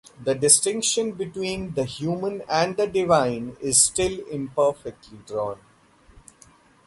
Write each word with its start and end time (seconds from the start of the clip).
The 0.19 0.33
distinction 0.33 1.11
between 1.11 1.75
the 1.75 1.83
human 1.85 2.41
and 2.49 2.75
the 2.75 2.87
divine 2.87 3.55
is 3.61 3.79
still 3.79 4.25
imperfectly 4.29 5.19
drawn. 5.27 5.59